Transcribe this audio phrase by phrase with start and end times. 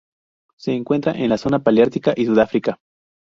[0.57, 2.79] Se encuentra en la zona paleártica y Sudáfrica.